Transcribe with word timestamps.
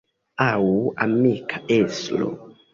Aŭ 0.45 0.71
amika 1.07 1.63
estro. 1.79 2.35